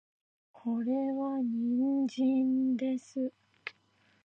[0.51, 3.31] これは人参です